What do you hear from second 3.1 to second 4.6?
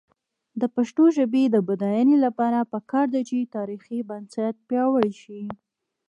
ده چې تاریخي بنسټ